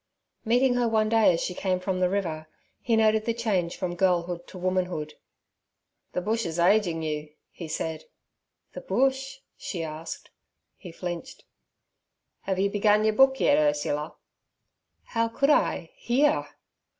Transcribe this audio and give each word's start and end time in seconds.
Meeting 0.43 0.73
her 0.73 0.87
one 0.87 1.09
day 1.09 1.31
as 1.31 1.41
she 1.41 1.53
came 1.53 1.79
from 1.79 1.99
the 1.99 2.09
river, 2.09 2.47
he 2.81 2.95
noted 2.95 3.25
the 3.25 3.35
change 3.35 3.77
from 3.77 3.93
girlhood 3.93 4.47
to 4.47 4.57
womanhood. 4.57 5.13
'The 6.13 6.21
bush 6.21 6.43
is 6.43 6.57
ageing 6.57 7.03
you' 7.03 7.31
he 7.51 7.67
said. 7.67 8.05
'The 8.73 8.81
bush?' 8.81 9.41
she 9.55 9.83
asked. 9.83 10.31
He 10.75 10.91
flinched. 10.91 11.43
'Have 12.39 12.57
you 12.57 12.71
begun 12.71 13.03
your 13.03 13.13
book 13.13 13.39
yet, 13.39 13.59
Ursula?' 13.59 14.15
'How 15.03 15.27
could 15.27 15.51
I 15.51 15.91
here?' 15.93 16.47